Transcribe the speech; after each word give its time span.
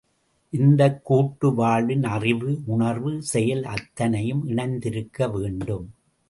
இந்தக் 0.49 1.05
கூட்டு 1.05 1.53
வாழ்வின் 1.53 2.03
அறிவு, 2.03 2.59
உணர்வு, 2.65 3.21
செயல் 3.21 3.63
அத்தனையும் 3.63 4.47
இணைந்திருக்க 4.47 5.27
வேண்டும். 5.27 5.93